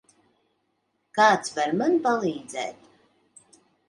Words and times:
Kāds 1.17 1.53
var 1.57 1.75
man 1.81 1.93
palīdzēt? 2.07 2.89